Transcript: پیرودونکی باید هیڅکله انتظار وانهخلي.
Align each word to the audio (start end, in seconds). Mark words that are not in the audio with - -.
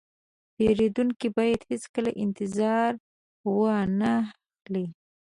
پیرودونکی 0.55 1.27
باید 1.37 1.61
هیڅکله 1.71 2.11
انتظار 2.23 2.91
وانهخلي. 3.55 4.85